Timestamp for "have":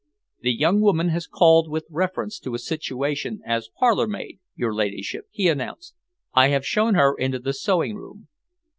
6.47-6.65